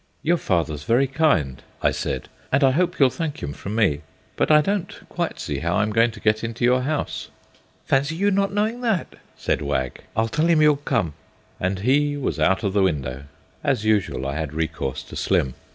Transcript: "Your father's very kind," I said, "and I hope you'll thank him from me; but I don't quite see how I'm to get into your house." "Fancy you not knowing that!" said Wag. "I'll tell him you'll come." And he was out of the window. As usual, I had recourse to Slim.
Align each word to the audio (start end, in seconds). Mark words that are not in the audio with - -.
"Your 0.23 0.37
father's 0.37 0.83
very 0.83 1.05
kind," 1.05 1.61
I 1.83 1.91
said, 1.91 2.27
"and 2.51 2.63
I 2.63 2.71
hope 2.71 2.99
you'll 2.99 3.11
thank 3.11 3.43
him 3.43 3.53
from 3.53 3.75
me; 3.75 4.01
but 4.35 4.49
I 4.49 4.59
don't 4.59 4.99
quite 5.09 5.39
see 5.39 5.59
how 5.59 5.75
I'm 5.75 5.93
to 5.93 6.19
get 6.19 6.43
into 6.43 6.65
your 6.65 6.81
house." 6.81 7.29
"Fancy 7.85 8.15
you 8.15 8.31
not 8.31 8.51
knowing 8.51 8.81
that!" 8.81 9.17
said 9.37 9.61
Wag. 9.61 10.01
"I'll 10.17 10.27
tell 10.27 10.47
him 10.47 10.59
you'll 10.59 10.77
come." 10.77 11.13
And 11.59 11.81
he 11.81 12.17
was 12.17 12.39
out 12.39 12.63
of 12.63 12.73
the 12.73 12.81
window. 12.81 13.25
As 13.63 13.85
usual, 13.85 14.25
I 14.25 14.37
had 14.37 14.53
recourse 14.55 15.03
to 15.03 15.15
Slim. 15.15 15.53